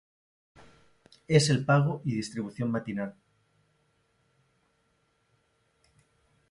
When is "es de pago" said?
1.27-2.01